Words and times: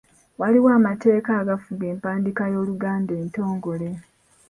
Waliwo 0.39 0.69
amateeka 0.79 1.31
agafuga 1.41 1.83
empandiika 1.93 2.43
y’Oluganda 2.53 3.11
entongole. 3.21 3.89